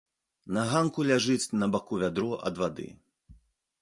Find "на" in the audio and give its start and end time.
0.55-0.61, 1.65-1.69